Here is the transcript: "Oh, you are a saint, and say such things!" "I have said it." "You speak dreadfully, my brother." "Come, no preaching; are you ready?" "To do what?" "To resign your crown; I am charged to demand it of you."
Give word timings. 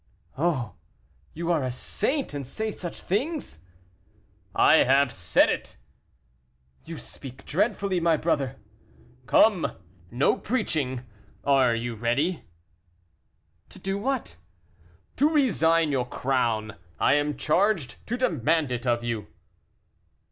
"Oh, 0.35 0.73
you 1.35 1.51
are 1.51 1.63
a 1.63 1.71
saint, 1.71 2.33
and 2.33 2.47
say 2.47 2.71
such 2.71 3.01
things!" 3.01 3.59
"I 4.55 4.77
have 4.77 5.11
said 5.11 5.47
it." 5.47 5.77
"You 6.85 6.97
speak 6.97 7.45
dreadfully, 7.45 7.99
my 7.99 8.17
brother." 8.17 8.55
"Come, 9.27 9.73
no 10.09 10.37
preaching; 10.37 11.03
are 11.43 11.75
you 11.75 11.93
ready?" 11.93 12.45
"To 13.69 13.77
do 13.77 13.95
what?" 13.99 14.37
"To 15.17 15.29
resign 15.29 15.91
your 15.91 16.07
crown; 16.07 16.77
I 16.99 17.13
am 17.13 17.37
charged 17.37 17.97
to 18.07 18.17
demand 18.17 18.71
it 18.71 18.87
of 18.87 19.03
you." 19.03 19.27